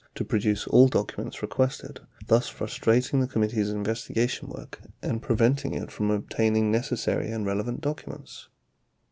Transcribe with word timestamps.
1031 0.17 0.17
to 0.17 0.31
produce 0.31 0.67
all 0.69 0.87
documents 0.87 1.41
requested, 1.43 1.99
thus 2.25 2.49
frustrating 2.49 3.19
the 3.19 3.27
committee's 3.27 3.69
investigation 3.69 4.49
work 4.49 4.79
and 5.03 5.21
preventing 5.21 5.75
it 5.75 5.91
from 5.91 6.09
obtaining 6.09 6.71
necessary 6.71 7.29
and 7.29 7.45
relevant 7.45 7.81
documents. 7.81 8.47